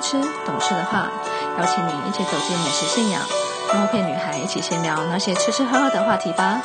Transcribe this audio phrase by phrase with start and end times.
[0.00, 1.10] 吃、懂吃的话，
[1.58, 3.22] 邀请你一起走进美食信仰，
[3.70, 6.62] 跟后片女孩一起闲聊那些吃吃喝喝的话题吧。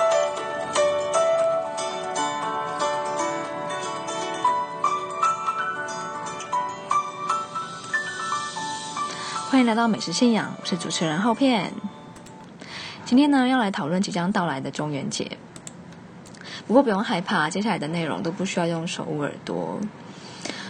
[9.50, 11.74] 欢迎来到美食信仰，我是主持人后片。
[13.06, 15.38] 今天呢，要来讨论即将到来的中元节。
[16.68, 19.80] 不过不用害怕，接下来的内容都不需要用手捂耳朵。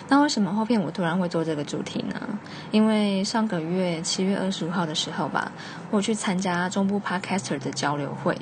[0.08, 2.35] 那为什么后片我突然会做这个主题呢？
[2.76, 5.50] 因为上个月七月二十五号的时候吧，
[5.92, 8.38] 我去参加中部 Podcaster 的交流会。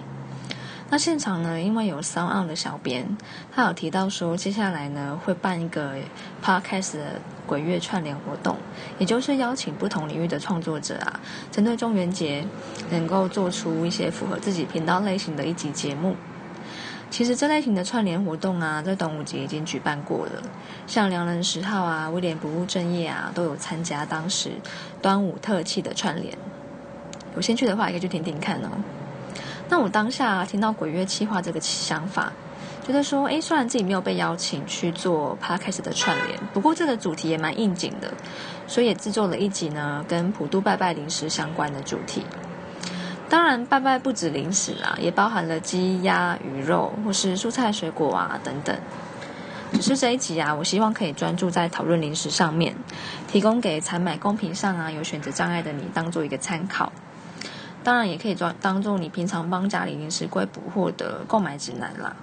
[0.90, 3.16] 那现场呢，因为有 Sound On 的小编，
[3.52, 5.98] 他有提到说，接下来呢会办一个
[6.44, 8.58] Podcast 的鬼月串联活动，
[8.98, 11.20] 也就是邀请不同领域的创作者啊，
[11.52, 12.44] 针对中元节
[12.90, 16.16] 能够做出一些符合自己频道类型的一集节目。
[17.14, 20.42] 其实这类型的串联活动啊，在端午节已经举办过了，
[20.88, 24.50] 像良人十号啊、威廉不务正业啊，都有参加当时
[25.00, 26.36] 端午特辑的串联。
[27.36, 28.70] 有兴趣的话，可以去听听看哦。
[29.70, 32.34] 那我当下听到鬼月企划这个想法，
[32.84, 38.12] 觉得说，哎，虽然自己没有被邀请去做 podcast 的串联，不过这个主题也蛮应景的，
[38.66, 42.26] 所以也制作了一集呢，跟普渡拜拜零食相关的主题。
[43.34, 48.78] 当然，拜拜不止零食啊，也包含了鸡、鸭、鱼肉，或是蔬菜、水果啊等等。
[49.72, 52.76] 只是这一集啊，我希望可以专注在讨论零食上面，
[53.28, 56.94] 提供给采买公屏上啊有选择障碍的你当做一个参考。
[57.84, 62.16] 当然，也可以装当做你平常帮家里零食柜补货的购买指南啦。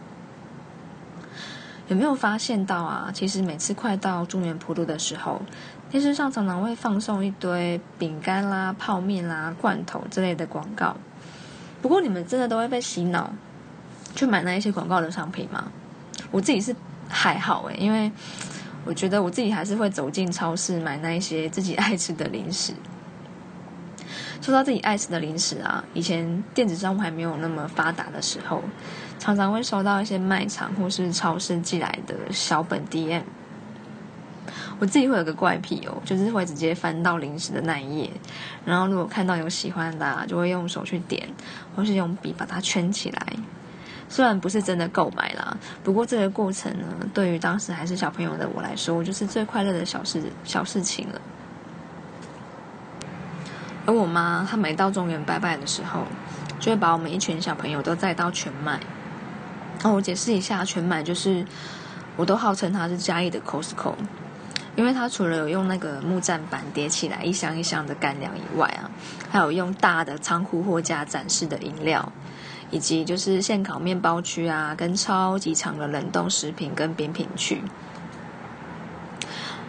[1.90, 3.10] 有没有发现到啊？
[3.12, 5.42] 其实每次快到中原普渡的时候，
[5.90, 10.96] 电视上常常会放送一堆饼干啦、泡面啦、罐头之类的广告。
[11.82, 13.32] 不过你们真的都会被洗脑
[14.14, 15.64] 去买那一些广告的商品吗？
[16.30, 16.72] 我自己是
[17.08, 18.12] 还好诶，因为
[18.84, 22.72] 我觉得我自己还是会走进超市买那一些自己爱吃的零食。
[24.40, 28.62] 说到自己爱吃的零食啊，以前电子商务还没有那么发达的时候。
[29.20, 33.22] 常常会收到一些卖场或是超市寄来的小本 DM，
[34.78, 38.10] 我自己会有个怪癖哦，就是会直接翻到零食的那一页，
[38.64, 41.28] 然后如果看到有喜欢的，就会用手去点，
[41.76, 43.26] 或是用笔把它圈起来。
[44.08, 51.20] 虽然不是真的购买啦，不过这个过程呢，对于当时还是小朋友的我来说，就是最快乐的小事小事情了。
[53.84, 56.04] 而我妈她每到中原拜拜的时候，
[56.58, 58.80] 就会把我们一群小朋友都带到全麦。
[59.82, 61.44] 那我解释一下，全买就是，
[62.16, 63.94] 我都号称它是嘉义的 Costco，
[64.76, 68.90] 因为它除了有用那个木栈板叠起来一箱一箱的干粮以外啊，
[69.30, 72.12] 还有用大的仓库货架展示的饮料，
[72.70, 77.62] 以及就是现烤面包区啊，跟超级长的冷冻食品跟扁品区。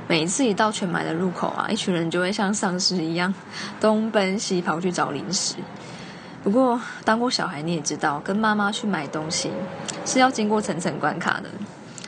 [0.09, 3.33] 每一次一到全买的入口啊，一群人就会像丧尸一样
[3.79, 5.55] 东奔西跑去找零食。
[6.43, 9.51] 不过，当过小孩你也知道，跟妈妈去买东西
[10.05, 11.49] 是要经过层层关卡的。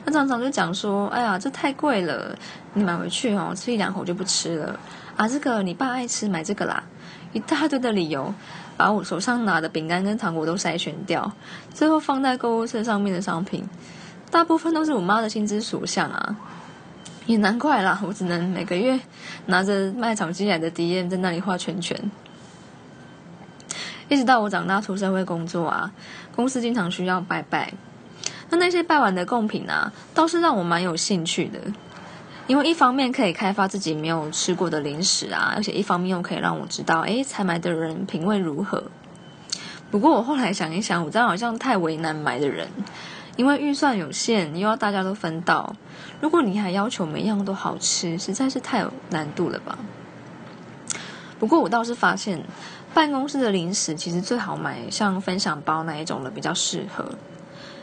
[0.06, 2.36] 他常常就讲说：“哎呀，这太贵了，
[2.74, 4.80] 你买回去哦，吃一两口就不吃了。
[5.16, 6.84] 啊，这个你爸爱吃，买这个啦。”
[7.32, 8.34] 一大堆的理由，
[8.76, 11.32] 把我手上拿的饼干跟糖果都筛选掉，
[11.74, 13.64] 最后放在购物车上面的商品，
[14.30, 16.36] 大部分都是我妈的心之所向啊。
[17.26, 19.00] 也难怪啦，我只能每个月
[19.46, 21.98] 拿着卖场寄来的 DM 在那里画圈圈。
[24.10, 25.92] 一直到我长大出社会工作啊，
[26.36, 27.74] 公司经常需要拜拜，
[28.50, 31.60] 那那些拜完的贡品啊，倒是让我蛮有兴趣的，
[32.46, 38.84] 因为一方面可以开发自己没有吃过的零食啊，而且一方面又可以让我知道，哎，采买的人品味如何。
[39.90, 42.68] 不过我后来想一想，我这样好像太为难买的人，
[43.38, 45.76] 因为预算有限，又要大家都分到，
[46.20, 49.78] 如果你还要求每样都好吃，实在是太有难度了吧。
[51.40, 52.44] 不过我倒是发现。
[52.94, 57.04] 办公室的零食其实最好买像分享包那一种的比较适合，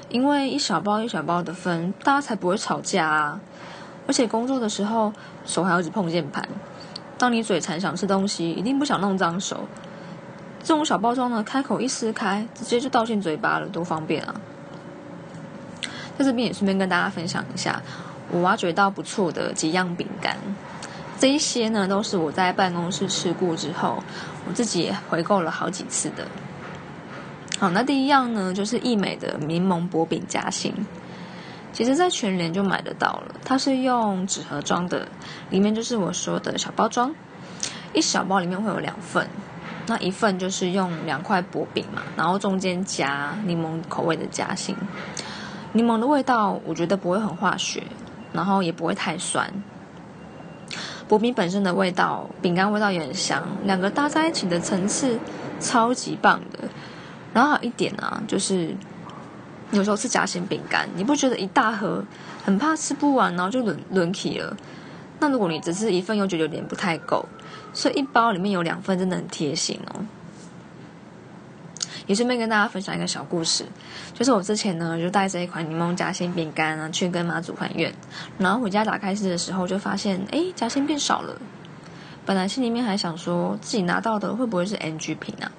[0.09, 3.41] 因为一小包一小包的分，大家才不会吵架啊。
[4.07, 5.12] 而且工作的时候
[5.45, 6.49] 手还要一直碰键盘，
[7.19, 9.69] 当你嘴馋想吃东西，一定不想弄脏手。
[10.62, 14.35] 这种小包装呢，开口一撕开，直接就倒进嘴巴了，多方便啊！
[16.19, 17.83] 在这边也顺便跟大家分享一下，
[18.31, 20.37] 我挖掘到不错的几样饼干。
[21.20, 24.02] 这一些呢，都是我在办公室吃过之后，
[24.49, 26.26] 我自己也回购了好几次的。
[27.58, 30.75] 好，那第一样呢，就是益美的柠檬薄饼夹心，
[31.75, 33.34] 其实在全联就买得到了。
[33.44, 35.06] 它是用纸盒装的，
[35.50, 37.14] 里面就是我说的小包装，
[37.93, 39.28] 一小包里面会有两份，
[39.87, 44.75] 那一份就是用两块薄饼嘛，然后中间夹柠檬口味的夹心。
[45.72, 47.82] 柠檬的味道我觉得不会很化学，
[48.32, 49.52] 然后也不会太酸。
[51.11, 55.19] 薄饼本身的味道，饼干味道也很香，两个搭在一起的层次
[55.59, 56.61] 超级棒的。
[57.35, 58.73] 然后有一点啊，就是
[59.73, 62.05] 有时候吃夹心饼干，你不觉得一大盒
[62.45, 64.57] 很怕吃不完，然后就轮轮起了？
[65.19, 67.27] 那如果你只吃一份，又觉得有点不太够，
[67.73, 70.06] 所以一包里面有两份，真的很贴心哦。
[72.11, 73.65] 也顺便跟大家分享一个小故事，
[74.15, 77.95] 就是我之前呢就带着一款柠檬夹心饼干啊去跟妈祖还愿，
[78.37, 81.41] 然后回家打开吃的时候就发现，哎，夹心变少了。
[82.27, 85.53] 本来心里面还想说自己拿到的会不会是 NG 品啊？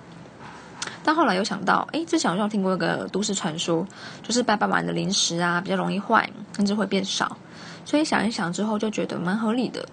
[1.06, 3.88] 但后来又想到，哎，之前好像听过一个都市传说，
[4.21, 7.38] 就是拜拜完的零食啊比较容易坏，甚至会变少。
[7.86, 9.88] 所以想一想之后就觉得蛮合理的，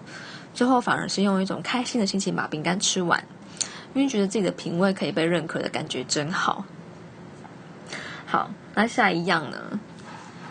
[0.53, 3.23] 最后反而是用一种开心的心情把饼干吃完。
[3.93, 6.65] 因为觉得自己的品味可以被认可的感觉真好。
[8.25, 9.79] 好，那下一样呢，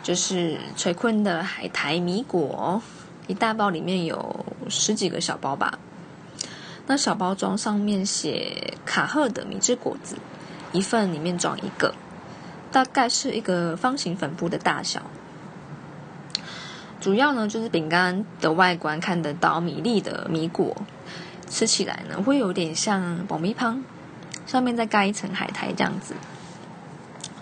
[0.02, 2.82] 就是垂坤的海苔米果，
[3.28, 5.78] 一大包里面有十几个小包吧。
[6.86, 10.16] 那小包装上面写卡赫的米汁果子，
[10.72, 11.94] 一份里面装一个，
[12.72, 15.02] 大概是一个方形粉布的大小。
[17.00, 20.76] 主要呢就是饼干的外观看得到米粒的米果。
[21.48, 23.82] 吃起来呢，会有点像爆米汤，
[24.46, 26.14] 上面再盖一层海苔这样子。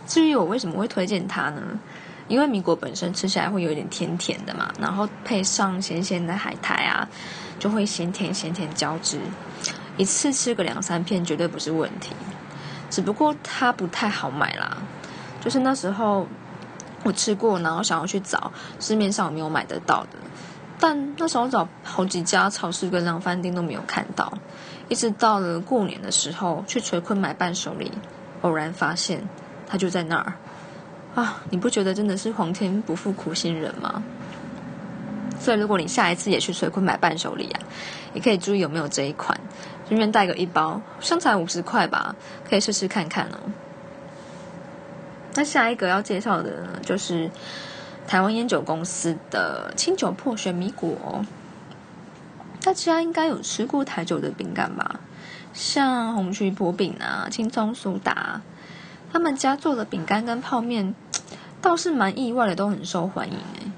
[0.06, 1.62] 至于我为什么会推荐它呢？
[2.28, 7.08] 因为米果本身吃起来会有点甜甜的嘛，然后配上咸咸的海苔啊，
[7.58, 9.20] 就会咸甜咸甜交织，
[9.96, 12.10] 一次吃个两三片绝对不是问题。
[12.90, 14.76] 只不过它不太好买啦，
[15.40, 16.26] 就是那时候
[17.04, 20.18] 我吃过，然后想要去找市面上有没有买得到的。
[20.78, 24.30] 但那时候找好几家超市跟量饭店都没有看到，
[24.88, 27.90] 一直到了过年的时候去垂坤买伴手礼，
[28.42, 29.26] 偶然发现
[29.66, 30.34] 它就在那儿
[31.14, 31.42] 啊！
[31.48, 34.02] 你不觉得真的是皇天不负苦心人吗？
[35.40, 37.60] 所以如果你下一次也去垂坤买伴手礼啊，
[38.12, 39.40] 也可以注意有没有这一款，
[39.88, 42.14] 顺便带个一包，香才五十块吧，
[42.48, 43.38] 可以试试看看哦。
[45.34, 47.30] 那下一个要介绍的呢就是。
[48.06, 51.24] 台湾烟酒公司的清酒破雪米果，
[52.62, 55.00] 大家应该有吃过台酒的饼干吧？
[55.52, 58.42] 像红曲薄饼啊、青葱苏打，
[59.12, 60.94] 他们家做的饼干跟泡面
[61.60, 63.72] 倒是蛮意外的，都很受欢迎哎，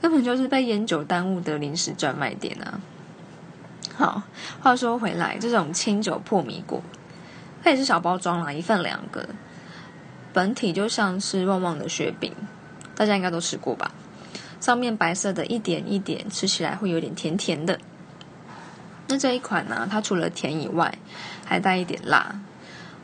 [0.00, 2.80] 根本就是被烟酒耽误的临时专卖店啊！
[3.96, 4.22] 好，
[4.60, 6.82] 话说回来，这种清酒破米果，
[7.64, 9.26] 它也是小包装啦，一份两个，
[10.32, 12.32] 本体就像是旺旺的雪饼。
[12.96, 13.92] 大家应该都吃过吧？
[14.58, 17.78] 上面白色的一点一点，吃起来会有点甜甜的。
[19.06, 20.98] 那这一款呢，它除了甜以外，
[21.44, 22.40] 还带一点辣。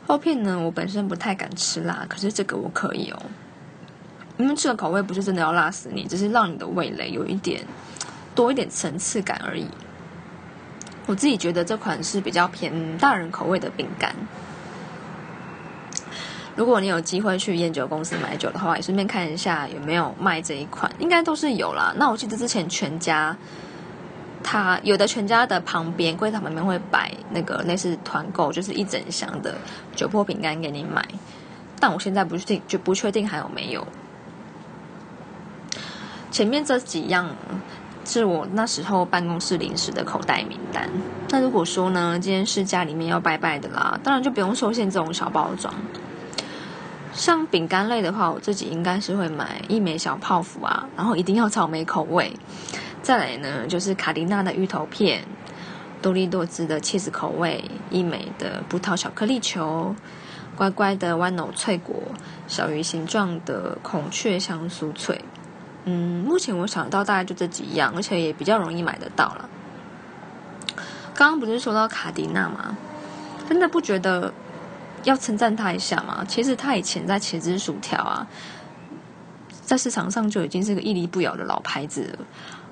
[0.05, 3.21] 厚片呢，我本身不太敢吃辣，可是这个我可以哦。
[4.37, 7.63] 因为这个口味不是真的要辣死你，只是让你的味蕾有一点
[8.33, 9.67] 多一点层次感而已。
[11.05, 14.13] 我自己觉得这款是比较偏大人口味的饼干。
[16.55, 21.93] 如果你有机会去烟酒公司买酒的话，也顺便看一下有没有卖这一款，应该都是有啦。
[21.97, 23.35] 那我记得之前全家，
[24.43, 29.55] 它有的全家的旁边柜台旁边会摆那个类似团购，就是一整箱的
[29.95, 31.03] 酒粕饼干给你买。
[31.79, 33.87] 但我现在不确定，就不确定还有没有。
[36.29, 37.29] 前面这几样
[38.05, 40.89] 是我那时候办公室临时的口袋名单。
[41.29, 45.73] 那如果说呢，今天是家里面要拜拜的啦，当然就不用受限这种小包装。
[47.13, 52.33] 像饼干类的话，我自己应该是会买一枚小泡芙啊，然后一定要草莓口味。
[53.01, 55.23] 再来呢，就是卡迪娜的芋头片，
[56.01, 59.95] 多利多滋的茄子口味，一枚的葡萄巧克力球，
[60.55, 61.95] 乖乖的豌豆脆果，
[62.47, 65.23] 小鱼形状的孔雀香酥脆。
[65.85, 69.49] 嗯，目前我想到大概就这几样，而且也比较容易买得到了。
[71.13, 72.75] 刚刚不是说到卡迪娜吗？
[73.47, 74.33] 真的不觉得？
[75.03, 76.23] 要称赞他一下嘛？
[76.27, 78.27] 其实他以前在茄子薯条啊，
[79.63, 82.25] 在市场上就已经是个屹立不摇的老牌子了。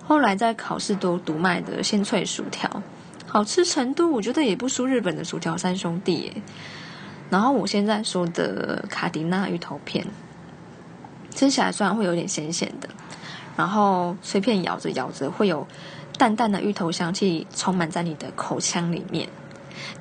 [0.04, 2.70] 后来在考试都独卖的鲜脆薯条，
[3.28, 6.42] 好吃程度我觉得也不输日本的薯条三兄弟。
[7.30, 10.06] 然后我现在说的卡迪娜芋头片，
[11.34, 12.90] 吃起来虽然会有点咸咸的，
[13.56, 15.66] 然后碎片咬着咬着会有
[16.18, 19.30] 淡淡的芋头香气充满在你的口腔里面，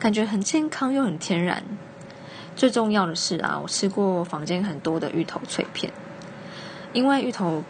[0.01, 1.63] 感觉很健康又很天然。
[2.61, 5.91] 最重要的是啊，我吃过坊间很多的芋头脆片，
[6.93, 7.65] 因为芋头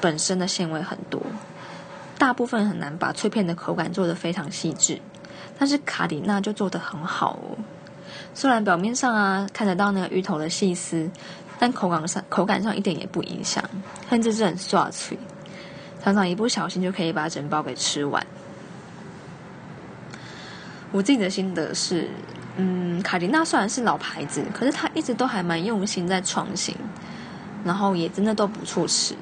[0.00, 1.20] 本身的纤维很多，
[2.16, 5.00] 大部分很难把脆片的口感做得非常细致，
[5.58, 7.58] 但是卡迪娜就做得很好哦。
[8.34, 11.10] 虽然表面上啊看得到那个芋头的细丝，
[11.58, 13.64] 但口感上口感上一点也不影响，
[14.08, 15.18] 甚至是很刷脆，
[16.04, 18.24] 常常一不小心就可以把整包给吃完。
[20.92, 22.08] 我自己的心得是，
[22.56, 26.74] 嗯，卡迪娜虽然是老牌子，可是它一直都还蛮用心在创新，
[27.64, 29.14] 然后也真的都不错吃。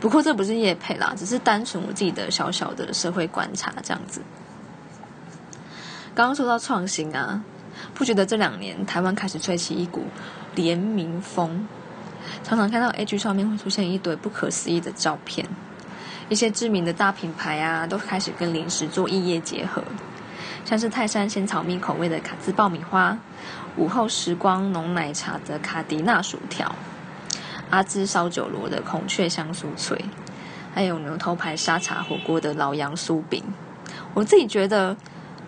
[0.00, 4.22] 不过这不是叶配啦，只是单纯我自己的小小的社会观察这样子。
[6.14, 7.42] 刚刚说到创新啊，
[7.92, 10.04] 不觉得这两年台湾开始吹起一股
[10.54, 11.66] 联名风，
[12.42, 15.46] 常常看到 A G 上面会出现一堆不可思议的照片，
[16.30, 19.82] 一些知名的大品牌啊都开始跟零食做异业结合。
[20.64, 23.16] 像是泰山鲜草蜜口味的卡兹爆米花，
[23.76, 26.74] 午后时光浓奶茶的卡迪娜薯条，
[27.70, 29.98] 阿兹烧酒螺的孔雀香酥脆，
[30.74, 33.42] 还有牛头牌沙茶火锅的老杨酥饼。
[34.14, 34.96] 我自己觉得，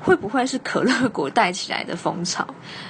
[0.00, 2.46] 会不会是可乐果带起来的风潮？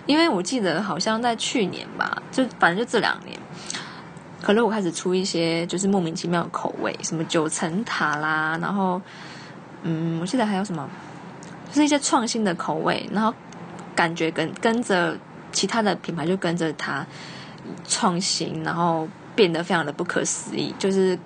[0.07, 3.39] 因为我记得好像在去年吧，就反正就这两年，
[4.43, 9.01] 可乐果开始出一些就是莫名其妙的口味，什么九层塔啦，然后
[9.83, 10.89] 嗯，我记得还有什么。
[11.73, 13.33] 是一些创新的口味，然后
[13.95, 15.17] 感觉跟跟着
[15.53, 17.07] 其他的品牌就跟着它
[17.87, 20.75] 创新，然后变得非常的不可思议。
[20.79, 21.19] 就是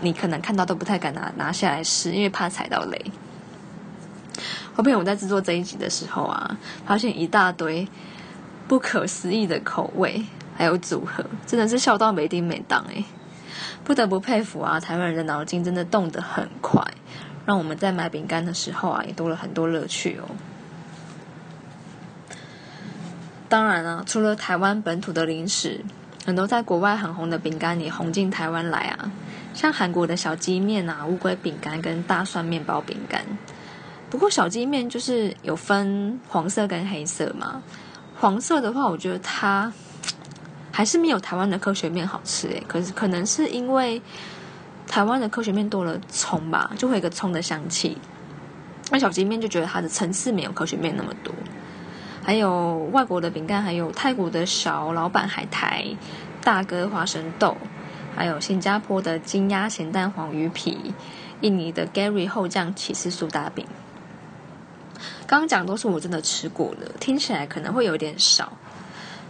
[0.00, 3.04] 你可能看到都不太敢拿拿下来试，因为怕踩到雷。
[4.74, 7.86] 后面我在制作这一集的时候啊，发现一大堆
[8.66, 10.24] 不可思议的口味
[10.56, 13.04] 还有组合，真的是笑到没丁没当诶，
[13.84, 16.82] 不得不佩服啊，台湾人的脑筋真的动得很快。
[17.46, 20.24] 让我们在买饼干的时候啊，也多了很多乐趣哦。
[23.48, 25.84] 当然了，除了台湾本土的零食，
[26.24, 29.12] 很多在国外很红的饼干也红进台湾来啊。
[29.52, 33.22] 像韩国的小鸡面啊、乌龟饼干跟大蒜面包饼干。
[34.10, 37.62] 不过小鸡面就是有分黄色跟黑色嘛。
[38.18, 39.72] 黄色的话，我觉得它
[40.72, 42.64] 还是没有台湾的科学面好吃诶。
[42.66, 44.00] 可是可能是因为。
[44.94, 47.98] 台湾的科学面多了葱吧，就会有一个葱的香气。
[48.92, 51.34] 那小鸡面就觉得它的层次没有科学面那么多。
[52.22, 55.84] 还有外国的饼干，还有泰国的小老板海苔、
[56.40, 57.56] 大哥花生豆，
[58.14, 60.94] 还有新加坡的金鸭咸蛋黄鱼皮、
[61.40, 63.66] 印尼的 Gary 厚酱起司苏打饼。
[65.26, 68.52] 刚刚讲都是我真的吃过的，听起来可能会有点少。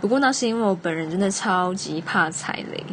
[0.02, 2.85] 不过那是因为我本人真的超级怕踩雷。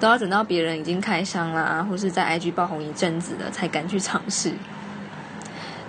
[0.00, 4.52] 都要等到别人已经开箱啦，或是在 IG 爆红一阵子了，才敢去尝试。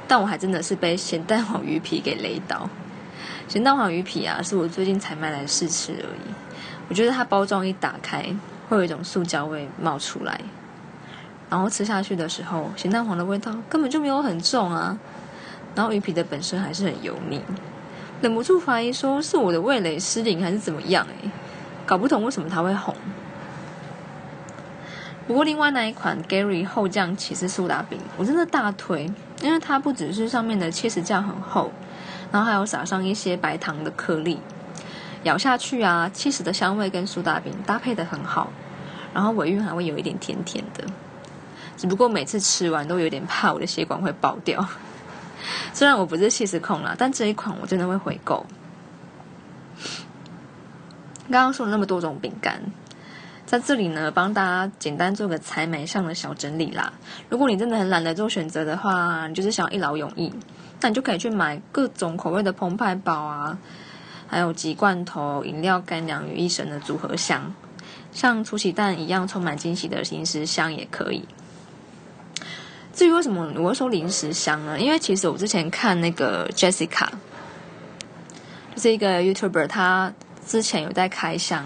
[0.08, 2.68] 但我还真的是被咸蛋黄鱼皮给雷到。
[3.48, 6.34] 咸蛋黄鱼皮啊，是我最近才买来试吃而已。
[6.88, 8.26] 我觉得它包装一打开，
[8.68, 10.42] 会有一种塑胶味冒出来，
[11.50, 14.98] 然后吃下去的时候，咸蛋黄的味道根本就没有很重啊。
[15.76, 17.40] 然后鱼皮的本身还是很油腻，
[18.22, 21.06] 忍不住怀疑说是我的味蕾失灵还是怎么样？
[21.22, 21.30] 诶，
[21.86, 22.96] 搞不懂为什么它会红。
[25.30, 29.08] 不过，另外那一款 Gary 厚酱起司苏打饼，我真的大推，
[29.44, 31.72] 因为它不只是上面的切实酱很厚，
[32.32, 34.40] 然后还有撒上一些白糖的颗粒，
[35.26, 38.52] 咬下去啊，切实的香味跟苏打饼搭配的很好，
[39.14, 40.84] 然后尾韵还会有一点甜甜的。
[41.78, 44.68] 只不过每次吃完都有点怕我的血管会爆掉。
[45.76, 48.44] 虽然我不是气实控啦，但这一款我真的会回购。
[51.30, 52.60] 刚刚说了那么多种饼干。
[53.50, 56.94] 在这里呢，帮大家简单做个采买上的小整理啦。
[57.30, 60.32] 如果你真的很懒得做选择的话，你就是想一劳永逸，
[60.80, 63.58] 那你就可以去买各种口味的澎湃堡啊，
[64.28, 67.52] 还有集罐头、饮料干粮于一身的组合箱，
[68.12, 71.28] 像出奇蛋一样充满惊喜的零食箱也可以。
[72.94, 74.80] 至于为什么我会说零食箱呢？
[74.80, 77.08] 因为其实我之前看那个 Jessica，
[78.76, 80.14] 就是一个 YouTuber，他
[80.46, 81.66] 之前有在开箱。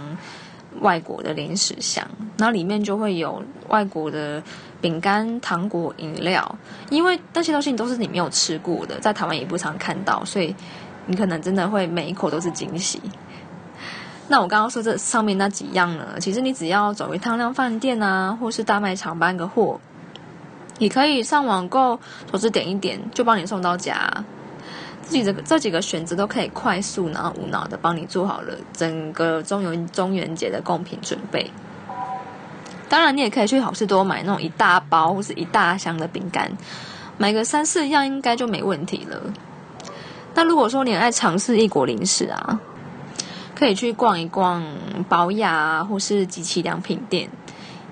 [0.81, 2.05] 外国的零食箱，
[2.37, 4.41] 然后里面就会有外国的
[4.81, 6.55] 饼干、糖果、饮料，
[6.89, 10.55] 因为那些东西都是你没有吃过的，在台湾也不常看到，所以
[11.05, 13.01] 你可能真的会每一口都是惊喜。
[14.27, 19.79] 那我刚刚说这上面那几样呢，其实你只要走一趟量饭店啊，或是大卖场搬个货，
[20.77, 21.99] 你可以上网购，
[22.31, 24.23] 手指点一点就帮你送到家。
[25.03, 31.51] 自己这个这几个选择都可以快速然后无脑的帮你做好了整个中元中元节的贡品准备。
[32.89, 36.51] 当然，你也可以去好事多买那种一大包或是一大箱的饼干，
[37.17, 39.19] 买个三四样应该就没问题了。
[40.35, 42.59] 那如果说你爱尝试异国零食啊，
[43.55, 44.63] 可以去逛一逛
[45.09, 47.27] 宝雅或是机器良品店，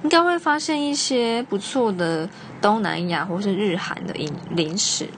[0.03, 2.29] 应该会发现一些不错的
[2.61, 5.09] 东南亚或是日韩的饮零食。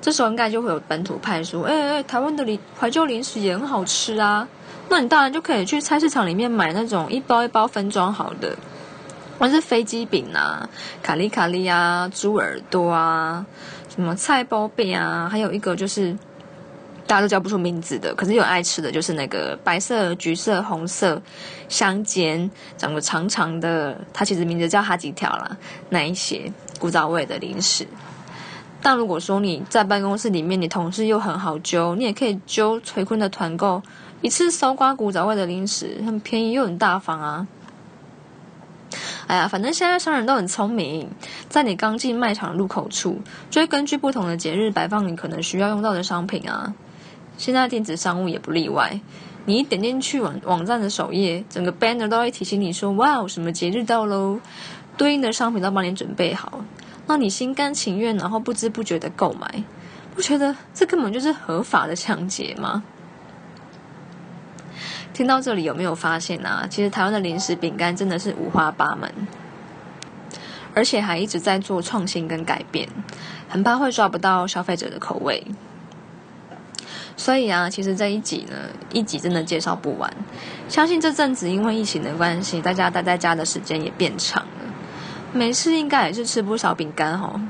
[0.00, 4.48] 这时候应该就会有本土派说：“哎哎，台湾的零怀旧零食也很好吃啊！”
[4.88, 8.56] 那你当然就可以去菜市场里面买那种一包一包分装好的，
[9.38, 10.68] 或是飞机饼啊、
[11.02, 13.44] 卡利卡利啊、猪耳朵啊、
[13.94, 16.16] 什么菜包饼啊，还有一个就是
[17.06, 21.20] 大家都叫不出名字的，可是有爱吃的就是那个白色、橘色、红色
[21.68, 25.56] 香煎，长得长长的，它其实名字叫哈吉条啦，
[25.88, 27.86] 那一些古早味的零食。
[28.82, 33.82] 但如果说你在办公室里面，你同事又很好揪，你也可以揪崔坤的团购，
[34.22, 37.46] 一次搜刮古早味的零食，很便宜又很大方啊。
[39.26, 41.08] 哎呀，反正现在商人都很聪明，
[41.48, 43.20] 在你刚进卖场入口处，
[43.50, 46.74] 就会根据不同的节日摆放你可能需要用到的商品啊。
[47.36, 49.00] 现在电子商务也不例外，
[49.44, 54.40] 你一点进去网网站的首页，整个 banner 都会提醒你说：“哇，什么节日到喽！”
[54.98, 56.62] 对应的商品都帮你准备好，
[57.10, 59.64] 让你心甘情愿，然后不知不觉的购买，
[60.14, 62.84] 不觉得这根本就是合法的抢劫吗？
[65.12, 66.68] 听到这里有没有发现啊？
[66.70, 69.12] 其实台湾的零食饼干真的是五花八门，
[70.72, 72.88] 而且还一直在做创新跟改变，
[73.48, 75.44] 很怕会抓不到消费者的口味。
[77.16, 78.54] 所以啊，其实这一集呢，
[78.92, 80.08] 一集真的介绍不完。
[80.68, 84.46] 相信这阵子因为疫情的关系，大家待在家的时间也变长，
[85.32, 87.40] 没事应该也是吃不少饼干哦。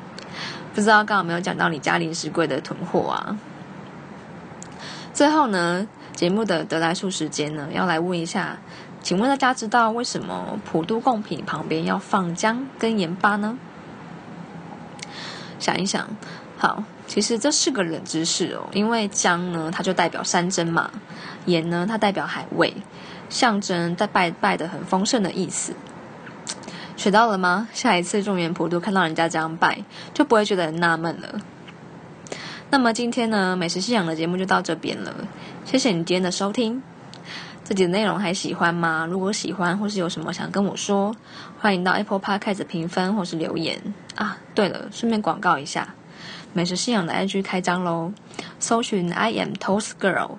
[0.75, 3.37] 不知道刚好没有讲到你家零食柜的囤货啊？
[5.13, 5.87] 最后呢？
[6.15, 8.59] 节目的得来速时间呢，要来问一下，
[9.03, 13.57] 请问大家知道为什么普渡贡品旁边要放姜跟盐巴呢？
[15.59, 16.07] 想一想，
[16.59, 18.69] 好，其实这是个冷知识哦。
[18.73, 20.91] 因为姜呢，它就代表山珍嘛；
[21.47, 22.75] 盐呢，它代表海味，
[23.31, 25.75] 象征在拜拜的很丰盛的意思。
[27.01, 27.67] 学到了吗？
[27.73, 31.41] 下一次中元普渡看到人家这样拜，就不会觉得很纳闷了。
[32.69, 35.15] 那么今天呢，美食信仰的节目就到这边了。
[35.65, 36.83] 谢谢你今天的收听，
[37.65, 39.07] 自己的内容还喜欢吗？
[39.09, 41.17] 如果喜欢，或是有什么想跟我说，
[41.59, 43.81] 欢迎到 Apple Podcast 评分或是留言
[44.17, 44.37] 啊。
[44.55, 45.95] 对了，顺便广告一下，
[46.53, 48.13] 美食信仰的 IG 开张喽，
[48.59, 50.33] 搜寻 I am Toast Girl，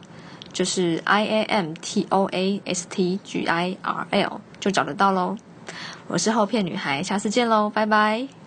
[0.54, 5.38] 就是 I A M T O A S T G I R L，就找得到喽。
[6.08, 8.41] 我是后片女孩，下次见喽，拜拜。